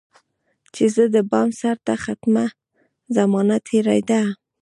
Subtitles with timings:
[0.73, 2.45] چي زه دبام سرته ختمه،
[3.15, 4.21] زمانه تیره ده